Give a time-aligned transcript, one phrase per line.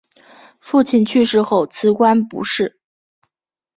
[0.59, 2.79] 父亲去世后辞官不仕。